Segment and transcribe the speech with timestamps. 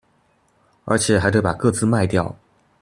[0.85, 2.35] 而且還得把個資賣掉